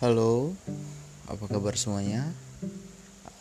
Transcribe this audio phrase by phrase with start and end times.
[0.00, 0.56] Halo,
[1.28, 2.32] apa kabar semuanya?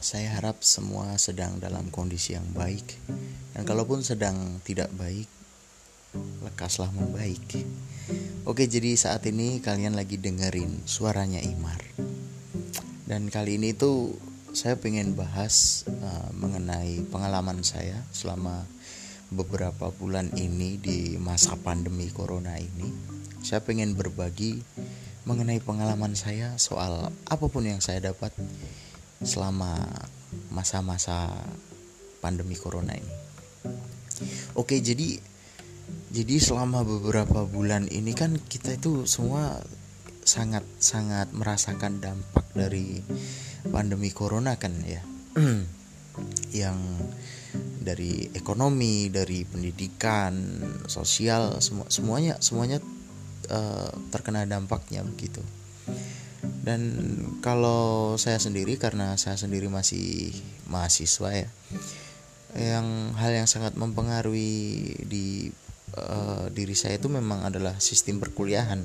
[0.04, 3.00] Saya harap semua sedang dalam kondisi yang baik,
[3.56, 5.24] dan kalaupun sedang tidak baik,
[6.44, 7.64] lekaslah membaik.
[8.44, 11.80] Oke, jadi saat ini kalian lagi dengerin suaranya Imar,
[13.08, 14.20] dan kali ini tuh
[14.52, 18.68] saya pengen bahas uh, mengenai pengalaman saya selama
[19.32, 23.16] beberapa bulan ini di masa pandemi corona ini.
[23.40, 24.60] Saya pengen berbagi
[25.30, 28.34] mengenai pengalaman saya soal apa pun yang saya dapat
[29.22, 29.86] selama
[30.50, 31.30] masa-masa
[32.18, 33.14] pandemi corona ini.
[34.58, 35.22] Oke, jadi
[36.10, 39.62] jadi selama beberapa bulan ini kan kita itu semua
[40.26, 42.98] sangat sangat merasakan dampak dari
[43.70, 45.06] pandemi corona kan ya.
[46.66, 46.78] yang
[47.80, 50.36] dari ekonomi, dari pendidikan,
[50.90, 52.82] sosial, semua semuanya semuanya
[53.48, 55.40] uh, terkena dampaknya begitu.
[56.44, 56.82] Dan
[57.40, 60.36] kalau saya sendiri karena saya sendiri masih
[60.68, 61.50] mahasiswa ya
[62.58, 65.54] yang hal yang sangat mempengaruhi di
[65.94, 68.82] uh, diri saya itu memang adalah sistem perkuliahan.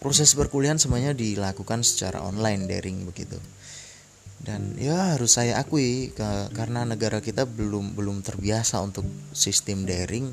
[0.00, 3.36] Proses perkuliahan semuanya dilakukan secara online daring begitu.
[4.40, 9.04] Dan ya harus saya akui ke, karena negara kita belum belum terbiasa untuk
[9.36, 10.32] sistem daring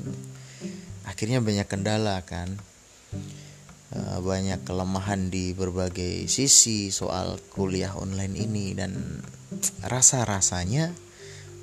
[1.08, 2.60] akhirnya banyak kendala kan.
[3.88, 8.92] Eh, banyak kelemahan di berbagai sisi soal kuliah online ini dan
[9.80, 10.92] rasa-rasanya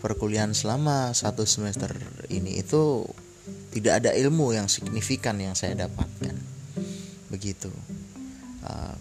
[0.02, 1.94] perkuliahan selama satu semester
[2.34, 3.06] ini itu
[3.70, 6.34] tidak ada ilmu yang signifikan yang saya dapatkan.
[7.30, 7.70] Begitu.
[8.66, 8.98] Uh,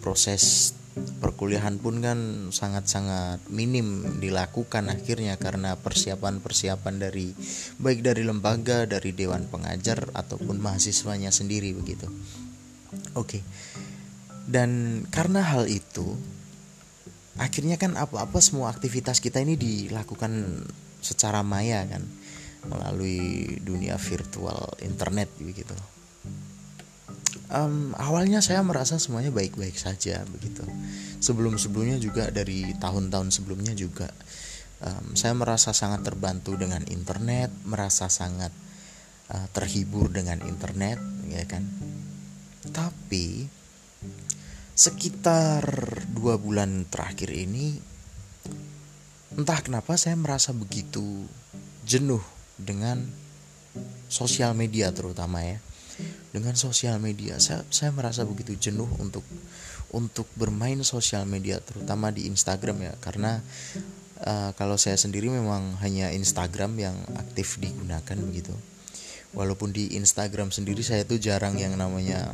[0.00, 7.36] proses perkuliahan pun kan sangat-sangat minim dilakukan akhirnya karena persiapan-persiapan dari
[7.76, 12.08] baik dari lembaga, dari dewan pengajar ataupun mahasiswanya sendiri begitu.
[13.12, 13.44] Oke.
[14.48, 16.16] Dan karena hal itu
[17.36, 20.64] akhirnya kan apa-apa semua aktivitas kita ini dilakukan
[21.04, 22.00] secara maya kan
[22.66, 25.76] melalui dunia virtual internet begitu
[27.52, 30.64] um, awalnya saya merasa semuanya baik-baik saja begitu.
[31.22, 34.10] Sebelum-sebelumnya juga dari tahun-tahun sebelumnya juga
[34.82, 38.52] um, saya merasa sangat terbantu dengan internet, merasa sangat
[39.32, 41.64] uh, terhibur dengan internet, ya kan.
[42.66, 43.46] Tapi
[44.76, 45.64] sekitar
[46.12, 47.80] dua bulan terakhir ini,
[49.32, 51.24] entah kenapa saya merasa begitu
[51.86, 52.20] jenuh
[52.60, 53.04] dengan
[54.08, 55.60] sosial media terutama ya
[56.36, 57.40] dengan sosial media.
[57.40, 59.24] Saya saya merasa begitu jenuh untuk
[59.96, 62.92] untuk bermain sosial media terutama di Instagram ya.
[63.00, 63.40] Karena
[64.20, 68.52] uh, kalau saya sendiri memang hanya Instagram yang aktif digunakan begitu
[69.36, 72.32] walaupun di Instagram sendiri saya tuh jarang yang namanya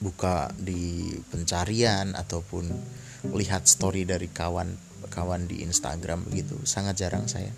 [0.00, 2.64] buka di pencarian ataupun
[3.36, 4.72] lihat story dari kawan
[5.12, 7.52] kawan di Instagram begitu sangat jarang saya.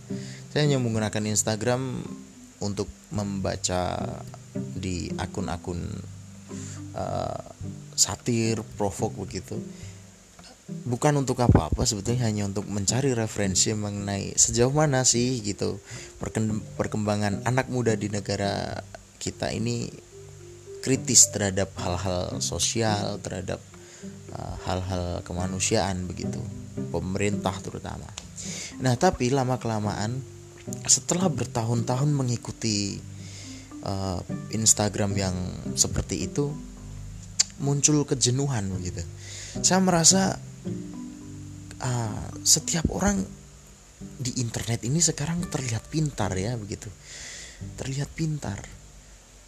[0.50, 2.03] Saya hanya menggunakan Instagram
[2.60, 4.09] untuk membaca
[4.81, 5.81] di akun-akun
[6.97, 7.45] uh,
[7.93, 9.61] satir, provok begitu.
[10.71, 15.83] Bukan untuk apa-apa sebetulnya hanya untuk mencari referensi mengenai sejauh mana sih gitu
[16.79, 18.79] perkembangan anak muda di negara
[19.19, 19.91] kita ini
[20.81, 23.61] kritis terhadap hal-hal sosial, terhadap
[24.33, 26.41] eh, hal-hal uh, kemanusiaan begitu,
[26.89, 28.09] pemerintah terutama.
[28.81, 30.25] Nah, tapi lama kelamaan
[30.89, 32.97] setelah bertahun-tahun mengikuti
[33.85, 34.21] uh,
[34.53, 35.37] Instagram yang
[35.77, 36.53] seperti itu
[37.61, 39.05] muncul kejenuhan begitu.
[39.61, 40.41] Saya merasa
[41.81, 43.21] uh, setiap orang
[44.01, 46.89] di internet ini sekarang terlihat pintar ya begitu.
[47.77, 48.61] Terlihat pintar.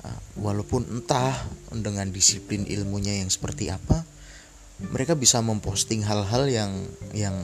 [0.03, 4.03] Uh, walaupun entah dengan disiplin ilmunya yang seperti apa,
[4.91, 6.72] mereka bisa memposting hal-hal yang
[7.15, 7.37] yang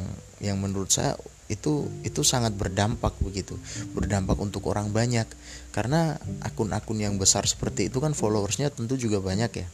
[0.43, 1.15] yang menurut saya
[1.49, 3.57] itu itu sangat berdampak begitu
[3.97, 5.25] berdampak untuk orang banyak
[5.73, 9.67] karena akun-akun yang besar seperti itu kan followersnya tentu juga banyak ya.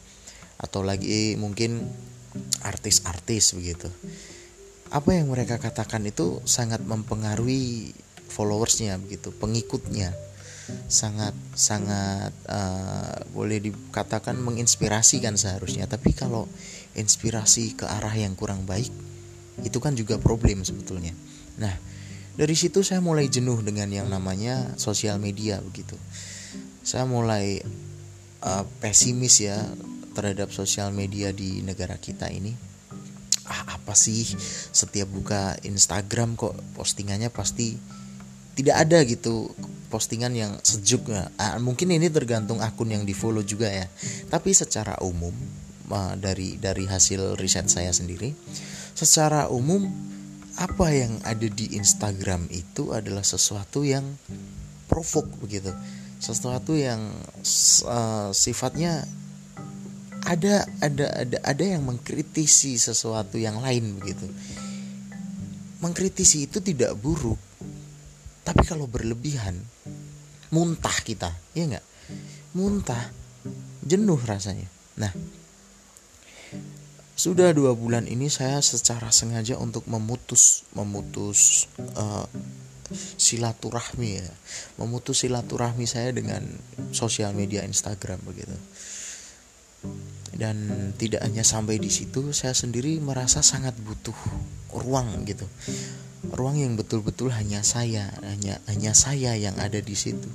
[0.59, 1.87] Atau lagi mungkin
[2.61, 3.87] artis-artis begitu.
[4.91, 7.95] Apa yang mereka katakan itu sangat mempengaruhi
[8.27, 10.13] followersnya begitu pengikutnya.
[10.89, 15.85] Sangat sangat uh, boleh dikatakan menginspirasi kan seharusnya.
[15.85, 16.49] Tapi kalau
[16.95, 18.89] inspirasi ke arah yang kurang baik
[19.63, 21.15] itu kan juga problem sebetulnya.
[21.55, 21.71] Nah,
[22.35, 25.95] dari situ saya mulai jenuh dengan yang namanya sosial media begitu.
[26.85, 27.63] Saya mulai
[28.43, 29.57] uh, pesimis ya
[30.15, 32.51] terhadap sosial media di negara kita ini.
[33.45, 34.25] Ah, apa sih
[34.73, 37.77] setiap buka Instagram kok postingannya pasti
[38.55, 39.53] tidak ada gitu
[39.93, 43.85] postingan yang sejuk ah, mungkin ini tergantung akun yang di follow juga ya
[44.33, 45.31] tapi secara umum
[45.93, 48.33] uh, dari dari hasil riset saya sendiri
[48.97, 49.85] secara umum
[50.55, 54.15] apa yang ada di Instagram itu adalah sesuatu yang
[54.87, 55.71] provok begitu.
[56.19, 57.11] Sesuatu yang
[57.85, 59.03] uh, sifatnya
[60.25, 64.25] ada ada ada ada yang mengkritisi sesuatu yang lain begitu.
[65.83, 67.37] Mengkritisi itu tidak buruk
[68.45, 69.57] tapi kalau berlebihan
[70.53, 71.85] muntah kita ya nggak?
[72.53, 73.09] Muntah
[73.81, 74.69] jenuh rasanya.
[75.01, 75.11] Nah
[77.15, 82.27] sudah dua bulan ini saya secara sengaja untuk memutus memutus uh,
[83.15, 84.29] silaturahmi ya.
[84.75, 86.43] Memutus silaturahmi saya dengan
[86.91, 88.53] sosial media Instagram begitu.
[90.35, 94.17] Dan tidak hanya sampai di situ saya sendiri merasa sangat butuh
[94.75, 95.47] ruang gitu.
[96.35, 100.27] Ruang yang betul-betul hanya saya hanya hanya saya yang ada di situ.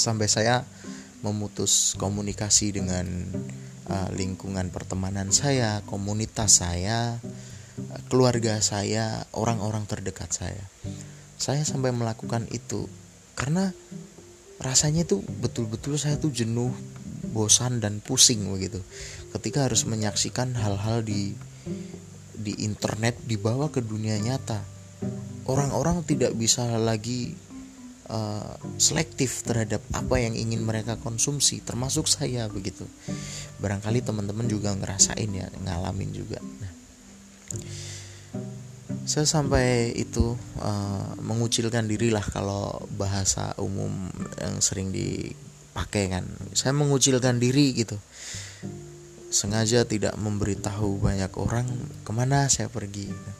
[0.00, 0.64] Sampai saya
[1.20, 3.28] memutus komunikasi dengan
[3.88, 10.64] uh, lingkungan pertemanan saya, komunitas saya, uh, keluarga saya, orang-orang terdekat saya.
[11.40, 12.86] Saya sampai melakukan itu
[13.34, 13.74] karena
[14.62, 16.70] rasanya itu betul-betul saya tuh jenuh,
[17.34, 18.78] bosan dan pusing begitu.
[19.34, 21.34] Ketika harus menyaksikan hal-hal di
[22.42, 24.58] di internet dibawa ke dunia nyata.
[25.46, 27.34] Orang-orang tidak bisa lagi
[28.12, 32.84] uh, selektif terhadap apa yang ingin mereka konsumsi termasuk saya begitu.
[33.58, 36.38] Barangkali teman-teman juga ngerasain ya ngalamin juga.
[36.38, 36.72] Nah,
[39.02, 43.90] saya sampai itu uh, mengucilkan diri lah kalau bahasa umum
[44.38, 46.28] yang sering dipakai kan.
[46.52, 47.96] Saya mengucilkan diri gitu.
[49.32, 51.64] Sengaja tidak memberitahu banyak orang
[52.04, 53.08] ke mana saya pergi?
[53.08, 53.32] gitu.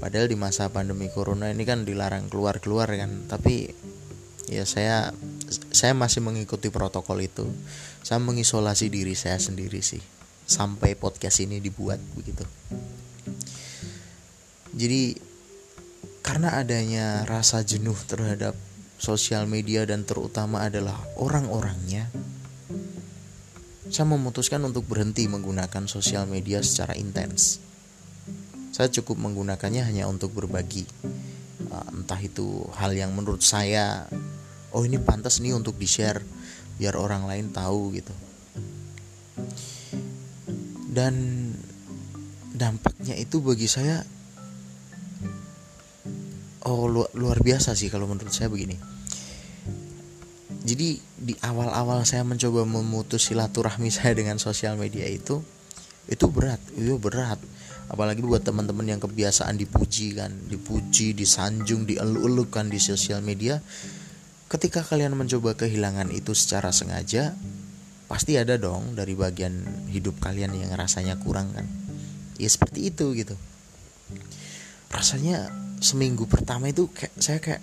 [0.00, 3.68] Padahal di masa pandemi corona ini kan dilarang keluar-keluar kan, tapi
[4.48, 5.12] ya saya
[5.68, 7.44] saya masih mengikuti protokol itu.
[8.00, 10.00] Saya mengisolasi diri saya sendiri sih
[10.48, 12.48] sampai podcast ini dibuat begitu.
[14.72, 15.20] Jadi
[16.24, 18.56] karena adanya rasa jenuh terhadap
[18.96, 22.08] sosial media dan terutama adalah orang-orangnya,
[23.92, 27.69] saya memutuskan untuk berhenti menggunakan sosial media secara intens
[28.80, 30.88] saya cukup menggunakannya hanya untuk berbagi.
[31.68, 34.08] Uh, entah itu hal yang menurut saya
[34.72, 36.24] oh ini pantas nih untuk di share
[36.80, 38.14] biar orang lain tahu gitu.
[40.88, 41.12] Dan
[42.56, 44.00] dampaknya itu bagi saya
[46.64, 48.80] oh luar, luar biasa sih kalau menurut saya begini.
[50.64, 55.44] Jadi di awal-awal saya mencoba memutus silaturahmi saya dengan sosial media itu
[56.08, 57.36] itu berat itu berat
[57.90, 63.58] apalagi buat teman-teman yang kebiasaan dipuji kan dipuji disanjung dielu-elukan di sosial media
[64.50, 67.34] ketika kalian mencoba kehilangan itu secara sengaja
[68.10, 71.62] pasti ada dong dari bagian hidup kalian yang rasanya kurang kan.
[72.42, 73.38] Ya seperti itu gitu.
[74.90, 75.46] Rasanya
[75.78, 77.62] seminggu pertama itu kayak saya kayak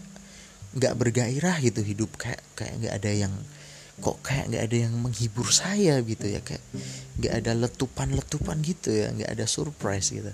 [0.79, 3.33] nggak bergairah gitu hidup kayak kayak nggak ada yang
[4.00, 6.63] kok kayak nggak ada yang menghibur saya gitu ya kayak
[7.18, 10.31] nggak ada letupan-letupan gitu ya nggak ada surprise gitu.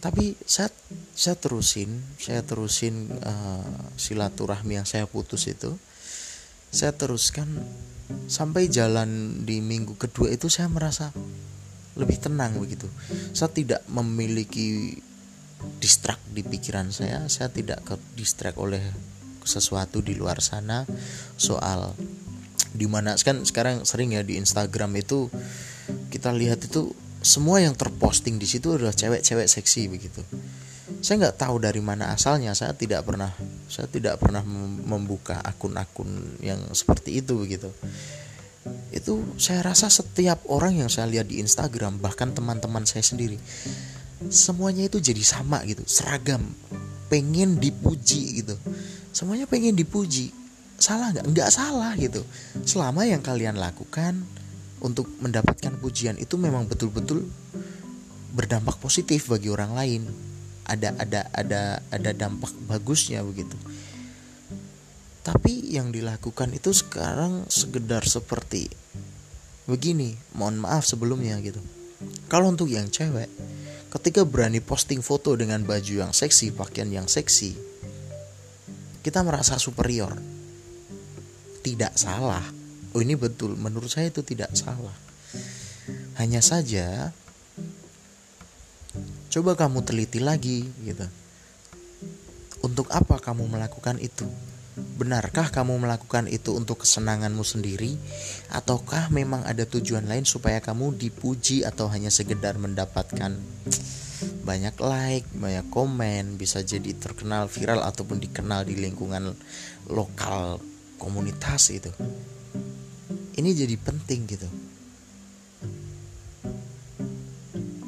[0.00, 0.72] Tapi saya
[1.12, 5.76] saya terusin saya terusin uh, silaturahmi yang saya putus itu
[6.72, 7.50] saya teruskan
[8.30, 11.12] sampai jalan di minggu kedua itu saya merasa
[11.98, 12.88] lebih tenang begitu.
[13.36, 14.96] Saya tidak memiliki
[15.76, 18.80] distrak di pikiran saya saya tidak ke distrak oleh
[19.44, 20.88] sesuatu di luar sana
[21.36, 21.92] soal
[22.70, 25.30] di mana kan sekarang sering ya di Instagram itu
[26.10, 30.24] kita lihat itu semua yang terposting di situ adalah cewek-cewek seksi begitu.
[31.00, 33.30] Saya nggak tahu dari mana asalnya saya tidak pernah
[33.70, 34.42] saya tidak pernah
[34.86, 37.68] membuka akun-akun yang seperti itu begitu.
[38.92, 43.40] Itu saya rasa setiap orang yang saya lihat di Instagram bahkan teman-teman saya sendiri
[44.28, 46.44] semuanya itu jadi sama gitu seragam
[47.08, 48.54] pengen dipuji gitu.
[49.10, 50.30] Semuanya pengen dipuji
[50.80, 51.26] salah nggak?
[51.30, 52.24] Nggak salah gitu.
[52.64, 54.24] Selama yang kalian lakukan
[54.80, 57.28] untuk mendapatkan pujian itu memang betul-betul
[58.32, 60.02] berdampak positif bagi orang lain.
[60.64, 63.54] Ada ada ada ada dampak bagusnya begitu.
[65.20, 68.72] Tapi yang dilakukan itu sekarang sekedar seperti
[69.68, 70.16] begini.
[70.32, 71.60] Mohon maaf sebelumnya gitu.
[72.32, 73.28] Kalau untuk yang cewek
[73.90, 77.52] ketika berani posting foto dengan baju yang seksi pakaian yang seksi
[79.00, 80.39] kita merasa superior.
[81.70, 82.42] Tidak salah.
[82.90, 84.94] Oh ini betul, menurut saya itu tidak salah.
[86.18, 87.14] Hanya saja
[89.30, 91.06] coba kamu teliti lagi gitu.
[92.66, 94.26] Untuk apa kamu melakukan itu?
[94.98, 97.94] Benarkah kamu melakukan itu untuk kesenanganmu sendiri
[98.50, 103.38] ataukah memang ada tujuan lain supaya kamu dipuji atau hanya sekedar mendapatkan
[104.42, 109.32] banyak like, banyak komen, bisa jadi terkenal viral ataupun dikenal di lingkungan
[109.86, 110.58] lokal
[111.00, 111.88] komunitas itu.
[113.40, 114.48] Ini jadi penting gitu.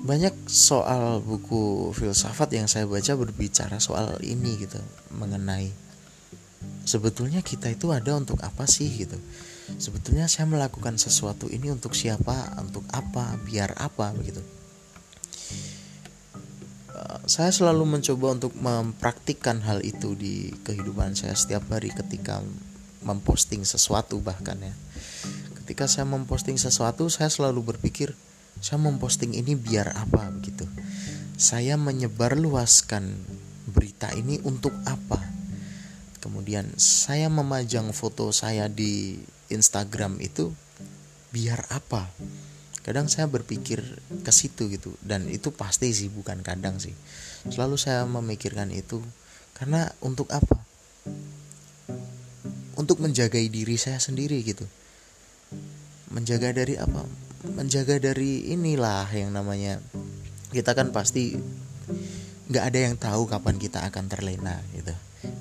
[0.02, 4.81] Banyak soal buku filsafat yang saya baca berbicara soal ini gitu,
[5.12, 5.92] mengenai
[6.83, 9.19] sebetulnya kita itu ada untuk apa sih gitu
[9.78, 14.42] sebetulnya saya melakukan sesuatu ini untuk siapa untuk apa biar apa begitu
[16.92, 22.42] eh, saya selalu mencoba untuk mempraktikkan hal itu di kehidupan saya setiap hari ketika
[23.02, 24.75] memposting sesuatu bahkan ya.
[25.62, 28.14] Ketika saya memposting sesuatu saya selalu berpikir
[28.62, 30.30] saya memposting ini biar apa?
[30.30, 30.66] Begitu.
[31.35, 33.11] Saya menyebarluaskan
[33.66, 35.18] berita ini untuk apa?
[36.23, 39.18] Kemudian saya memajang foto saya di
[39.50, 40.54] Instagram itu
[41.35, 42.06] biar apa?
[42.87, 43.82] Kadang saya berpikir
[44.23, 46.94] ke situ gitu dan itu pasti sih bukan kadang sih.
[47.50, 49.02] Selalu saya memikirkan itu
[49.59, 50.62] karena untuk apa
[52.82, 54.66] untuk menjaga diri saya sendiri gitu.
[56.10, 57.06] Menjaga dari apa?
[57.46, 59.78] Menjaga dari inilah yang namanya
[60.50, 61.38] kita kan pasti
[62.50, 64.90] nggak ada yang tahu kapan kita akan terlena gitu.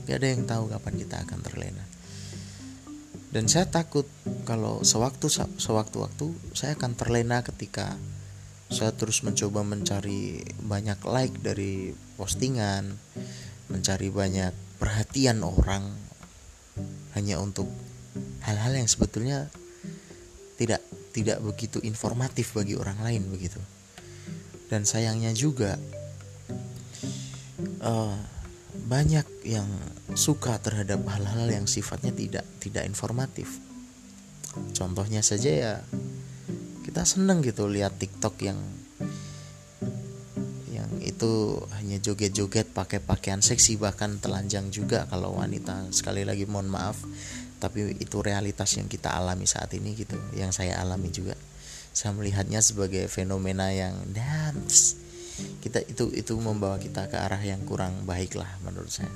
[0.05, 1.85] Gak ada yang tahu kapan kita akan terlena.
[3.31, 4.05] Dan saya takut
[4.43, 7.95] kalau sewaktu sewaktu-waktu saya akan terlena ketika
[8.67, 12.95] saya terus mencoba mencari banyak like dari postingan,
[13.71, 16.10] mencari banyak perhatian orang
[17.17, 17.67] hanya untuk
[18.43, 19.47] hal-hal yang sebetulnya
[20.55, 23.59] tidak tidak begitu informatif bagi orang lain begitu.
[24.71, 25.75] Dan sayangnya juga
[27.83, 28.15] uh,
[28.87, 29.67] banyak yang
[30.15, 33.59] suka terhadap hal-hal yang sifatnya tidak tidak informatif.
[34.75, 35.73] Contohnya saja ya
[36.83, 38.59] kita seneng gitu lihat TikTok yang
[41.21, 45.93] itu hanya joget-joget pakai pakaian seksi bahkan telanjang juga kalau wanita.
[45.93, 46.97] Sekali lagi mohon maaf,
[47.61, 51.37] tapi itu realitas yang kita alami saat ini gitu, yang saya alami juga.
[51.93, 54.97] Saya melihatnya sebagai fenomena yang dance
[55.61, 59.09] kita itu itu membawa kita ke arah yang kurang baik lah menurut saya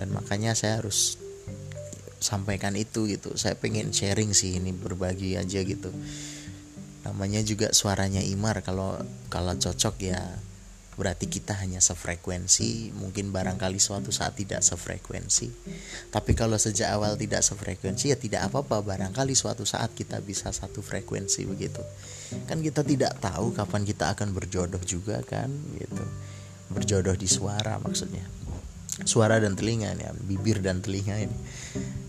[0.00, 1.20] dan makanya saya harus
[2.24, 5.92] sampaikan itu gitu saya pengen sharing sih ini berbagi aja gitu
[7.04, 8.96] namanya juga suaranya Imar kalau
[9.28, 10.40] kalau cocok ya
[10.98, 15.46] berarti kita hanya sefrekuensi mungkin barangkali suatu saat tidak sefrekuensi.
[16.10, 18.82] Tapi kalau sejak awal tidak sefrekuensi ya tidak apa-apa.
[18.82, 21.78] Barangkali suatu saat kita bisa satu frekuensi begitu.
[22.50, 25.46] Kan kita tidak tahu kapan kita akan berjodoh juga kan
[25.78, 26.02] gitu.
[26.74, 28.26] Berjodoh di suara maksudnya.
[29.06, 31.36] Suara dan telinga ya bibir dan telinga ini.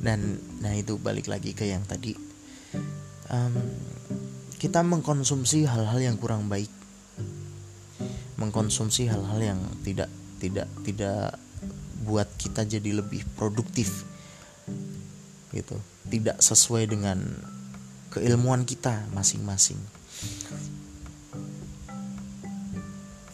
[0.02, 2.18] Dan nah itu balik lagi ke yang tadi.
[3.30, 3.54] Um,
[4.58, 6.79] kita mengkonsumsi hal-hal yang kurang baik
[8.40, 10.08] mengkonsumsi hal-hal yang tidak
[10.40, 11.36] tidak tidak
[12.08, 14.08] buat kita jadi lebih produktif.
[15.52, 15.76] Gitu.
[16.10, 17.20] Tidak sesuai dengan
[18.10, 19.78] keilmuan kita masing-masing.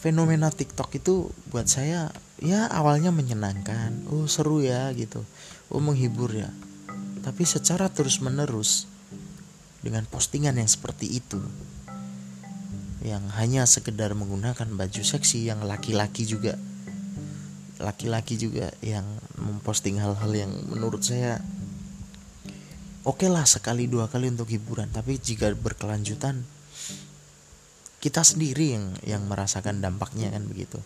[0.01, 2.09] Fenomena TikTok itu buat saya
[2.41, 4.09] ya awalnya menyenangkan.
[4.09, 5.21] Oh seru ya gitu.
[5.69, 6.49] Oh menghibur ya.
[7.21, 8.85] Tapi secara terus menerus
[9.81, 11.41] dengan postingan yang seperti itu
[13.03, 16.55] yang hanya sekedar menggunakan baju seksi yang laki-laki juga
[17.79, 19.03] laki-laki juga yang
[19.35, 21.43] memposting hal-hal yang menurut saya
[23.03, 24.89] oke okay lah sekali dua kali untuk hiburan.
[24.89, 26.41] Tapi jika berkelanjutan
[27.99, 30.79] kita sendiri yang yang merasakan dampaknya kan begitu.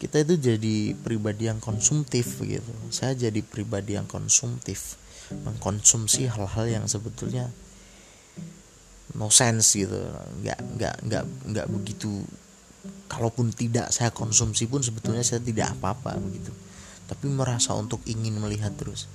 [0.00, 2.72] Kita itu jadi pribadi yang konsumtif begitu.
[2.88, 4.96] Saya jadi pribadi yang konsumtif
[5.30, 7.52] mengkonsumsi hal-hal yang sebetulnya
[9.14, 9.96] no sense gitu.
[10.42, 12.22] Nggak nggak nggak nggak begitu.
[13.10, 16.54] Kalaupun tidak saya konsumsi pun sebetulnya saya tidak apa-apa begitu.
[17.10, 19.10] Tapi merasa untuk ingin melihat terus.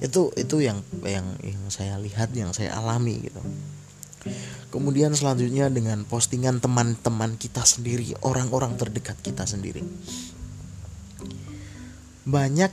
[0.00, 3.42] Itu itu yang yang yang saya lihat yang saya alami gitu.
[4.72, 9.84] Kemudian selanjutnya dengan postingan teman-teman kita sendiri orang-orang terdekat kita sendiri.
[12.24, 12.72] Banyak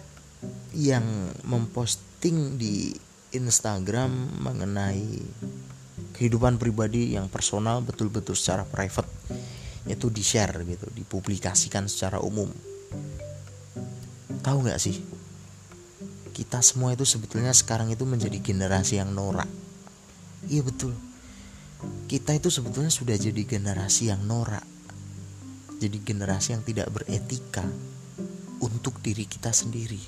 [0.74, 2.96] yang memposting di
[3.36, 5.20] Instagram mengenai
[6.16, 9.10] kehidupan pribadi yang personal betul-betul secara private
[9.90, 12.50] itu di share gitu dipublikasikan secara umum.
[14.42, 14.98] Tahu nggak sih?
[16.32, 19.50] Kita semua itu sebetulnya sekarang itu menjadi generasi yang norak.
[20.50, 20.94] Iya betul.
[22.06, 24.66] Kita itu sebetulnya sudah jadi generasi yang norak.
[25.82, 27.66] Jadi generasi yang tidak beretika
[28.62, 30.02] untuk diri kita sendiri.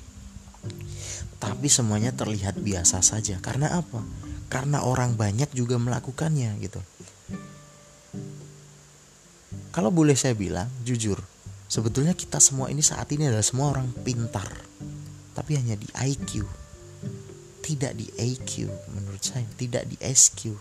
[1.42, 3.42] Tapi semuanya terlihat biasa saja.
[3.42, 4.02] Karena apa
[4.48, 6.80] karena orang banyak juga melakukannya gitu.
[9.74, 11.18] Kalau boleh saya bilang jujur
[11.66, 14.46] sebetulnya kita semua ini saat ini adalah semua orang pintar
[15.34, 16.46] tapi hanya di IQ
[17.64, 20.54] tidak di AQ menurut saya tidak di SQ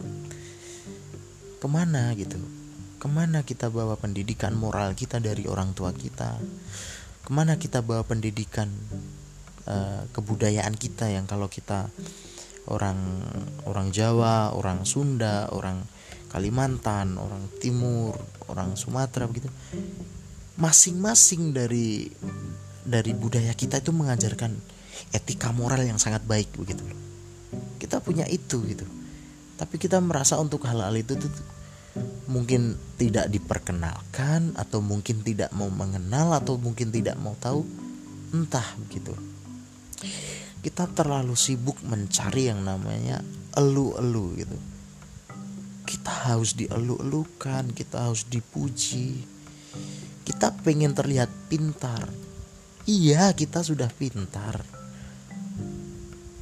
[1.64, 2.36] ke mana gitu?
[3.00, 6.36] Ke mana kita bawa pendidikan moral kita dari orang tua kita?
[7.24, 8.68] Ke mana kita bawa pendidikan
[9.64, 11.88] uh, kebudayaan kita yang kalau kita
[12.72, 12.98] orang
[13.68, 15.84] orang Jawa orang Sunda orang
[16.34, 18.18] Kalimantan orang Timur
[18.50, 19.54] orang Sumatera begitu.
[20.58, 22.10] Masing-masing dari
[22.82, 24.50] dari budaya kita itu mengajarkan
[25.14, 26.82] etika moral yang sangat baik begitu.
[27.78, 28.86] Kita punya itu gitu.
[29.62, 31.30] Tapi kita merasa untuk hal-hal itu tuh
[32.26, 37.62] mungkin tidak diperkenalkan atau mungkin tidak mau mengenal atau mungkin tidak mau tahu
[38.34, 39.14] entah begitu
[40.64, 43.20] kita terlalu sibuk mencari yang namanya
[43.60, 44.58] elu-elu gitu.
[45.84, 49.28] Kita harus dielu-elukan kita harus dipuji.
[50.24, 52.08] Kita pengen terlihat pintar.
[52.88, 54.64] Iya kita sudah pintar.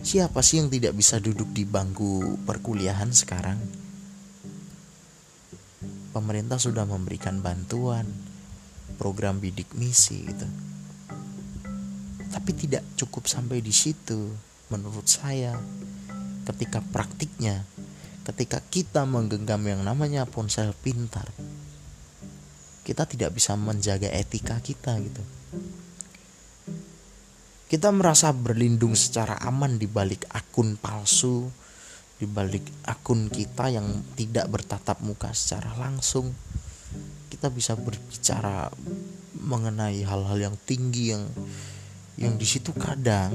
[0.06, 3.58] Siapa sih yang tidak bisa duduk di bangku perkuliahan sekarang?
[6.14, 8.06] Pemerintah sudah memberikan bantuan
[9.02, 10.71] program bidik misi gitu.
[12.32, 14.32] Tapi tidak cukup sampai di situ
[14.72, 15.60] menurut saya.
[16.48, 17.62] Ketika praktiknya,
[18.26, 21.30] ketika kita menggenggam yang namanya ponsel pintar,
[22.88, 25.24] kita tidak bisa menjaga etika kita gitu.
[27.72, 31.48] Kita merasa berlindung secara aman di balik akun palsu,
[32.20, 36.36] di balik akun kita yang tidak bertatap muka secara langsung
[37.42, 38.70] kita bisa berbicara
[39.34, 41.26] mengenai hal-hal yang tinggi yang
[42.22, 43.34] yang di situ kadang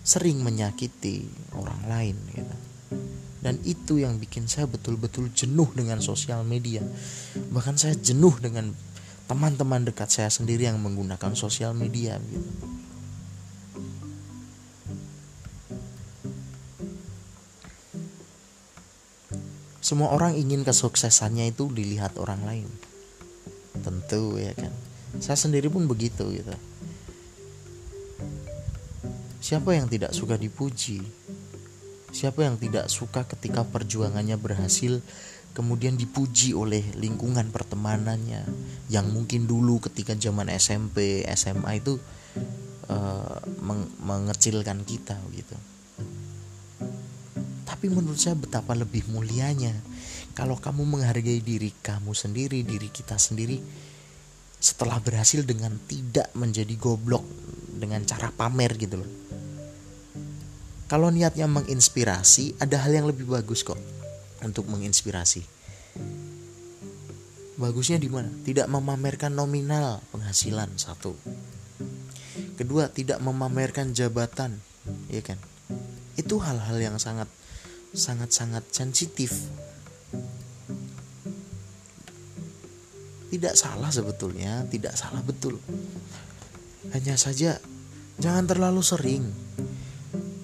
[0.00, 2.56] sering menyakiti orang lain gitu.
[3.42, 6.80] Dan itu yang bikin saya betul-betul jenuh dengan sosial media.
[7.34, 8.72] Bahkan saya jenuh dengan
[9.26, 12.50] teman-teman dekat saya sendiri yang menggunakan sosial media gitu.
[19.82, 22.68] Semua orang ingin kesuksesannya itu dilihat orang lain.
[23.82, 24.70] Tentu ya kan.
[25.18, 26.54] Saya sendiri pun begitu gitu.
[29.42, 31.02] Siapa yang tidak suka dipuji?
[32.14, 35.02] Siapa yang tidak suka ketika perjuangannya berhasil
[35.50, 38.46] kemudian dipuji oleh lingkungan pertemanannya
[38.86, 41.98] yang mungkin dulu ketika zaman SMP, SMA itu
[42.86, 43.42] uh,
[44.06, 45.56] mengecilkan kita gitu.
[47.66, 49.74] Tapi menurut saya betapa lebih mulianya
[50.38, 53.58] kalau kamu menghargai diri kamu sendiri, diri kita sendiri
[54.62, 57.26] setelah berhasil dengan tidak menjadi goblok
[57.74, 59.21] dengan cara pamer gitu loh.
[60.92, 63.80] Kalau niatnya menginspirasi, ada hal yang lebih bagus kok
[64.44, 65.40] untuk menginspirasi.
[67.56, 68.28] Bagusnya di mana?
[68.28, 71.16] Tidak memamerkan nominal penghasilan satu.
[72.60, 74.60] Kedua, tidak memamerkan jabatan,
[75.08, 75.40] ya kan?
[76.20, 77.32] Itu hal-hal yang sangat
[77.96, 79.32] sangat-sangat sensitif.
[83.32, 85.56] Tidak salah sebetulnya, tidak salah betul.
[86.92, 87.56] Hanya saja
[88.20, 89.51] jangan terlalu sering.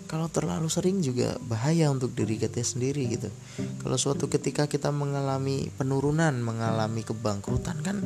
[0.08, 3.28] Kalau terlalu sering juga bahaya untuk diri kita sendiri gitu.
[3.84, 8.00] Kalau suatu ketika kita mengalami penurunan, mengalami kebangkrutan kan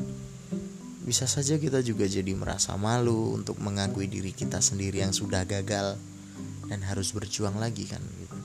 [1.03, 5.99] bisa saja kita juga jadi merasa malu untuk mengakui diri kita sendiri yang sudah gagal
[6.67, 8.39] dan harus berjuang lagi kan gitu.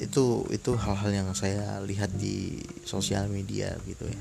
[0.00, 4.20] itu itu hal-hal yang saya lihat di sosial media gitu ya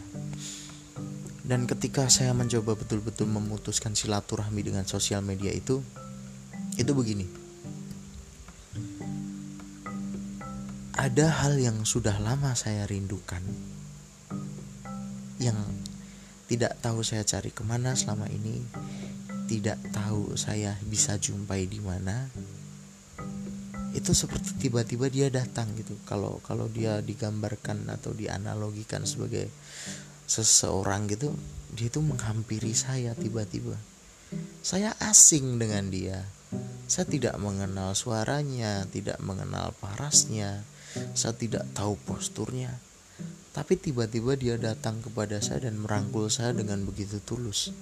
[1.49, 5.81] dan ketika saya mencoba betul-betul memutuskan silaturahmi dengan sosial media itu
[6.77, 7.25] itu begini.
[10.93, 13.41] Ada hal yang sudah lama saya rindukan
[15.41, 15.57] yang
[16.45, 18.61] tidak tahu saya cari ke mana selama ini
[19.49, 22.29] tidak tahu saya bisa jumpai di mana.
[23.97, 25.97] Itu seperti tiba-tiba dia datang gitu.
[26.05, 29.49] Kalau kalau dia digambarkan atau dianalogikan sebagai
[30.29, 31.33] seseorang gitu
[31.73, 33.73] dia itu menghampiri saya tiba-tiba.
[34.61, 36.29] Saya asing dengan dia.
[36.85, 40.65] Saya tidak mengenal suaranya tidak mengenal parasnya
[41.13, 42.73] saya tidak tahu posturnya.
[43.53, 47.73] Tapi tiba-tiba dia datang kepada saya dan merangkul saya dengan begitu tulus.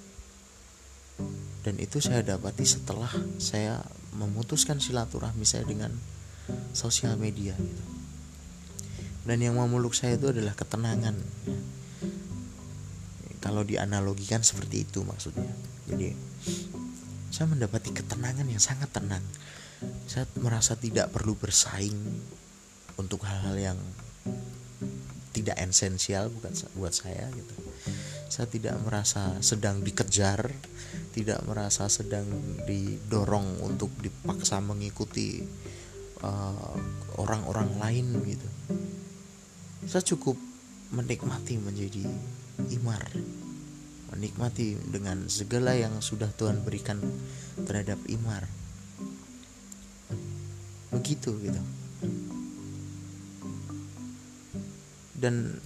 [1.64, 3.84] Dan itu saya dapati setelah saya
[4.16, 5.92] memutuskan silaturahmi saya dengan
[6.72, 7.84] sosial media gitu.
[9.28, 11.20] dan yang memeluk saya itu adalah ketenangan
[13.40, 15.52] kalau dianalogikan seperti itu maksudnya.
[15.88, 16.14] Jadi
[17.32, 19.24] saya mendapati ketenangan yang sangat tenang.
[20.10, 21.98] Saya merasa tidak perlu bersaing
[22.98, 23.80] untuk hal-hal yang
[25.32, 27.54] tidak esensial bukan buat saya gitu.
[28.28, 30.50] Saya tidak merasa sedang dikejar
[31.18, 32.30] tidak merasa sedang
[32.70, 35.42] didorong untuk dipaksa mengikuti
[36.22, 36.78] uh,
[37.18, 38.48] orang-orang uh, lain gitu.
[39.90, 40.38] Saya cukup
[40.94, 42.06] menikmati menjadi
[42.74, 43.04] imar.
[44.14, 46.98] Menikmati dengan segala yang sudah Tuhan berikan
[47.68, 48.48] terhadap imar.
[50.90, 51.62] Begitu gitu.
[55.18, 55.60] Dan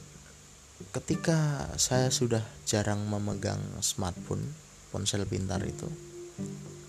[0.95, 4.43] ketika saya sudah jarang memegang smartphone
[4.91, 5.87] ponsel pintar itu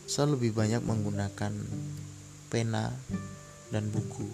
[0.06, 1.52] saya lebih banyak menggunakan
[2.52, 2.92] pena
[3.72, 4.28] dan buku.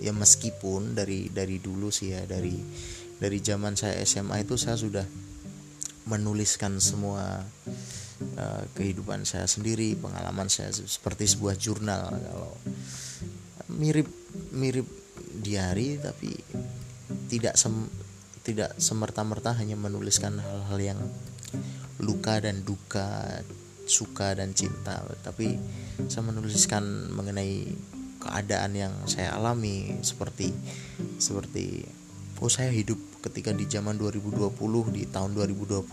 [0.00, 2.56] Ya meskipun dari dari dulu sih ya dari
[3.16, 5.06] dari zaman saya SMA itu saya sudah
[6.06, 7.42] menuliskan semua
[8.38, 12.12] uh, kehidupan saya sendiri pengalaman saya seperti sebuah jurnal.
[12.14, 12.52] Kalau
[13.74, 14.06] mirip
[14.54, 14.86] mirip
[15.42, 16.30] diary tapi
[17.26, 17.74] tidak sem
[18.46, 21.00] tidak semerta-merta hanya menuliskan hal-hal yang
[21.98, 23.42] luka dan duka,
[23.90, 25.58] suka dan cinta, tapi
[26.06, 27.66] saya menuliskan mengenai
[28.22, 30.54] keadaan yang saya alami seperti
[31.18, 31.82] seperti
[32.42, 34.52] oh saya hidup ketika di zaman 2020
[34.92, 35.86] di tahun 2020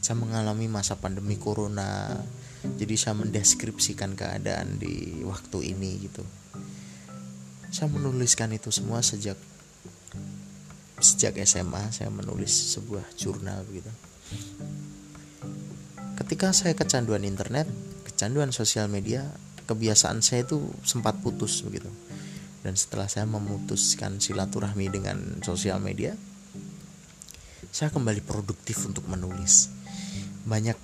[0.00, 2.18] saya mengalami masa pandemi corona.
[2.58, 6.26] Jadi saya mendeskripsikan keadaan di waktu ini gitu.
[7.70, 9.38] Saya menuliskan itu semua sejak
[10.98, 13.90] sejak SMA saya menulis sebuah jurnal begitu
[16.18, 17.70] ketika saya kecanduan internet
[18.02, 19.22] kecanduan sosial media
[19.70, 21.86] kebiasaan saya itu sempat putus begitu
[22.66, 26.18] dan setelah saya memutuskan silaturahmi dengan sosial media
[27.68, 29.68] saya kembali produktif untuk menulis.
[30.48, 30.76] Banyak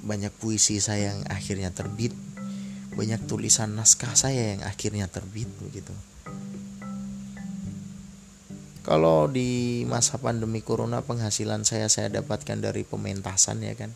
[0.00, 2.14] banyak puisi saya yang akhirnya terbit.
[2.94, 5.94] Banyak tulisan naskah saya yang akhirnya terbit begitu.
[8.80, 13.92] Kalau di masa pandemi corona penghasilan saya saya dapatkan dari pementasan ya kan?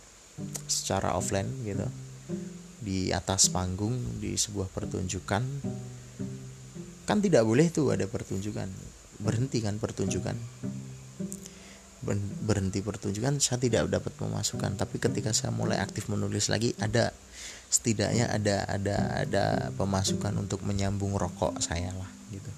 [0.69, 1.87] Secara offline gitu.
[2.85, 5.43] Di atas panggung di sebuah pertunjukan
[7.05, 8.69] kan tidak boleh tuh ada pertunjukan.
[9.21, 10.37] Berhenti kan pertunjukan.
[12.45, 17.17] Berhenti pertunjukan saya tidak dapat pemasukan tapi ketika saya mulai aktif menulis lagi ada
[17.73, 22.51] setidaknya ada ada ada pemasukan untuk menyambung rokok saya lah gitu.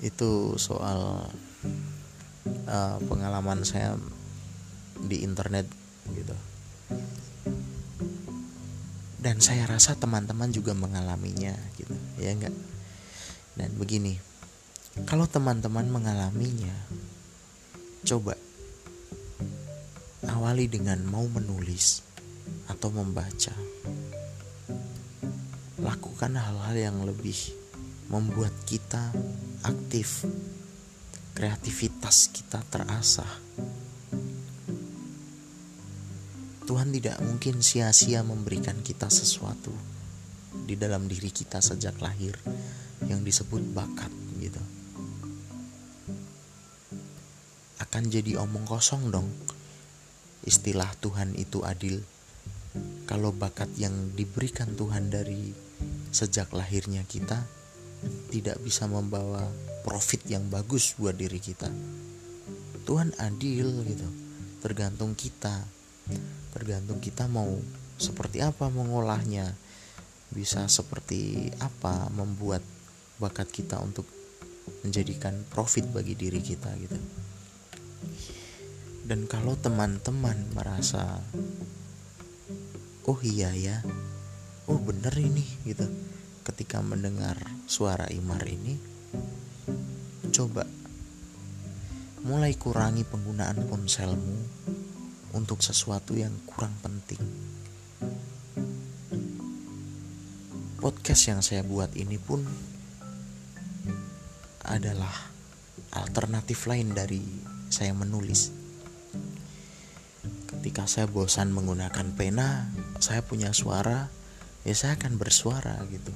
[0.00, 1.28] Itu soal
[2.64, 4.00] uh, pengalaman saya
[5.04, 5.68] di internet
[6.16, 6.53] gitu
[9.24, 11.96] dan saya rasa teman-teman juga mengalaminya gitu.
[12.20, 12.52] Ya enggak
[13.56, 14.20] dan begini
[15.08, 16.74] kalau teman-teman mengalaminya
[18.04, 18.36] coba
[20.28, 22.04] awali dengan mau menulis
[22.68, 23.54] atau membaca.
[25.80, 27.36] Lakukan hal-hal yang lebih
[28.08, 29.12] membuat kita
[29.66, 30.24] aktif,
[31.36, 33.28] kreativitas kita terasah.
[36.64, 39.72] Tuhan tidak mungkin sia-sia memberikan kita sesuatu
[40.64, 42.32] di dalam diri kita sejak lahir
[43.04, 44.08] yang disebut bakat
[44.40, 44.62] gitu.
[47.84, 49.28] Akan jadi omong kosong dong.
[50.48, 52.00] Istilah Tuhan itu adil.
[53.04, 55.52] Kalau bakat yang diberikan Tuhan dari
[56.10, 57.44] sejak lahirnya kita
[58.32, 59.44] tidak bisa membawa
[59.84, 61.68] profit yang bagus buat diri kita.
[62.88, 64.08] Tuhan adil gitu.
[64.64, 65.83] Tergantung kita.
[66.54, 67.50] Tergantung kita mau
[67.98, 69.52] seperti apa mengolahnya.
[70.30, 72.62] Bisa seperti apa membuat
[73.18, 74.06] bakat kita untuk
[74.86, 76.98] menjadikan profit bagi diri kita gitu.
[79.04, 81.20] Dan kalau teman-teman merasa
[83.04, 83.76] oh iya ya,
[84.64, 85.84] oh bener ini gitu
[86.44, 87.36] ketika mendengar
[87.68, 88.80] suara Imar ini,
[90.32, 90.64] coba
[92.24, 94.63] mulai kurangi penggunaan ponselmu
[95.34, 97.20] untuk sesuatu yang kurang penting.
[100.78, 102.46] Podcast yang saya buat ini pun
[104.64, 105.12] adalah
[105.92, 107.20] alternatif lain dari
[107.68, 108.54] saya menulis.
[110.48, 114.08] Ketika saya bosan menggunakan pena, saya punya suara,
[114.64, 116.14] ya saya akan bersuara gitu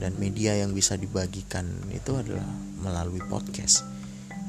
[0.00, 2.48] dan media yang bisa dibagikan itu adalah
[2.80, 3.84] melalui podcast.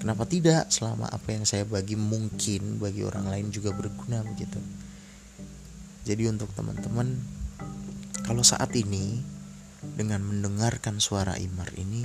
[0.01, 4.57] Kenapa tidak selama apa yang saya bagi mungkin bagi orang lain juga berguna begitu.
[6.09, 7.21] Jadi untuk teman-teman
[8.25, 9.21] kalau saat ini
[9.93, 12.01] dengan mendengarkan suara Imar ini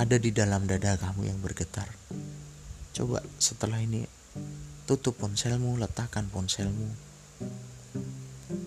[0.00, 1.92] ada di dalam dada kamu yang bergetar.
[2.96, 4.08] Coba setelah ini
[4.88, 6.88] tutup ponselmu, letakkan ponselmu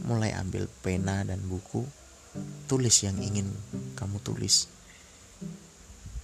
[0.06, 1.82] mulai ambil pena dan buku
[2.70, 3.50] tulis yang ingin
[3.98, 4.70] kamu tulis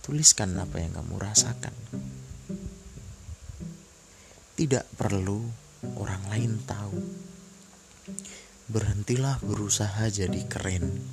[0.08, 1.76] tuliskan apa yang kamu rasakan.
[4.56, 5.44] Tidak perlu
[6.00, 6.96] orang lain tahu.
[8.72, 11.04] Berhentilah berusaha jadi keren.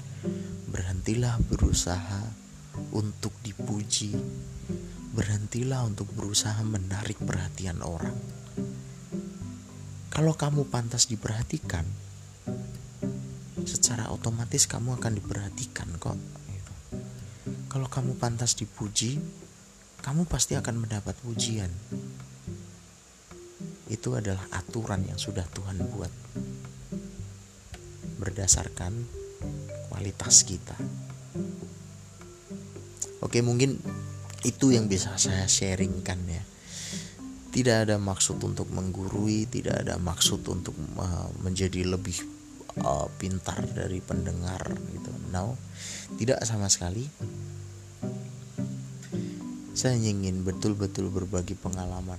[0.70, 2.22] Berhentilah berusaha
[2.94, 4.14] untuk dipuji.
[5.10, 8.14] Berhentilah untuk berusaha menarik perhatian orang.
[10.14, 11.82] Kalau kamu pantas diperhatikan
[13.66, 16.43] secara otomatis kamu akan diperhatikan kok.
[17.74, 19.18] Kalau kamu pantas dipuji
[19.98, 21.66] kamu pasti akan mendapat pujian
[23.90, 26.12] itu adalah aturan yang sudah Tuhan buat
[28.22, 28.94] berdasarkan
[29.90, 30.78] kualitas kita
[33.26, 33.82] oke mungkin
[34.46, 36.46] itu yang bisa saya sharingkan ya
[37.50, 42.22] tidak ada maksud untuk menggurui tidak ada maksud untuk uh, menjadi lebih
[42.82, 45.10] uh, pintar dari pendengar gitu.
[45.30, 45.54] No,
[46.18, 47.06] tidak sama sekali.
[49.84, 52.16] Saya ingin betul-betul berbagi pengalaman.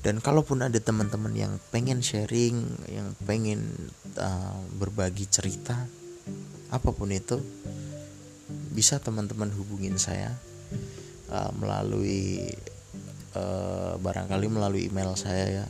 [0.00, 2.56] Dan kalaupun ada teman-teman yang pengen sharing,
[2.88, 3.68] yang pengen
[4.16, 5.76] uh, berbagi cerita,
[6.72, 7.36] apa pun itu,
[8.72, 10.32] bisa teman-teman hubungin saya
[11.28, 12.48] uh, melalui
[13.36, 15.68] uh, barangkali melalui email saya ya.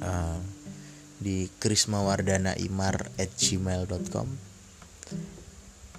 [0.00, 0.40] Uh,
[1.20, 4.28] di krismawardanaimar@gmail.com.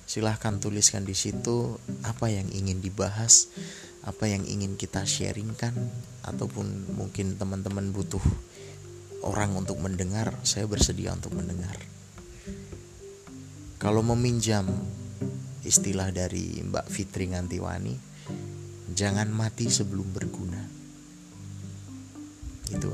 [0.10, 3.54] Silahkan tuliskan di situ apa yang ingin dibahas,
[4.06, 5.74] apa yang ingin kita sharingkan,
[6.22, 8.22] ataupun mungkin teman-teman butuh
[9.26, 11.74] orang untuk mendengar, saya bersedia untuk mendengar.
[13.82, 14.70] Kalau meminjam
[15.66, 17.98] istilah dari Mbak Fitri Ngantiwani,
[18.94, 20.62] jangan mati sebelum berguna.
[22.70, 22.94] Itu.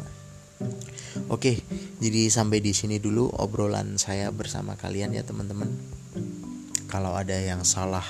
[1.28, 1.60] Oke,
[2.00, 5.68] jadi sampai di sini dulu obrolan saya bersama kalian ya teman-teman.
[6.88, 8.04] Kalau ada yang salah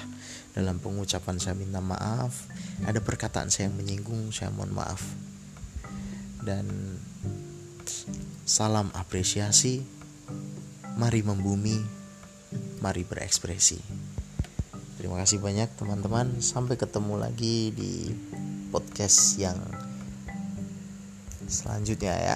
[0.51, 2.47] dalam pengucapan saya minta maaf.
[2.83, 5.01] Ada perkataan saya yang menyinggung, saya mohon maaf.
[6.43, 6.67] Dan
[8.43, 9.83] salam apresiasi.
[10.91, 11.79] Mari membumi,
[12.83, 13.79] mari berekspresi.
[14.99, 16.43] Terima kasih banyak teman-teman.
[16.43, 18.11] Sampai ketemu lagi di
[18.69, 19.57] podcast yang
[21.47, 22.35] selanjutnya